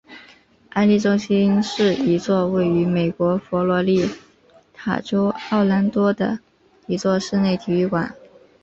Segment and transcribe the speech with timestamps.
[0.71, 4.09] 安丽中心是一座位于美国佛罗里
[4.73, 6.39] 达州奥兰多的
[6.87, 8.11] 一座室内体育馆。